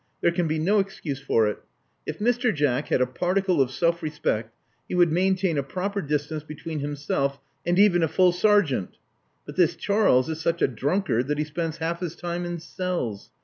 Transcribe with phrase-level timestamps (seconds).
[0.21, 1.59] There can be no excuse for it.
[2.07, 2.51] If Mr.
[2.51, 4.51] Jack, had a particle of self respect
[4.89, 8.97] he would maintain a proper distance between himself ahd even a full sergeant.
[9.45, 13.29] But this Charles is such a drunkard that he spends half his time in cells.